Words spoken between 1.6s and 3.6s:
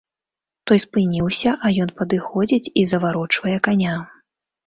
а ён падыходзіць і заварочвае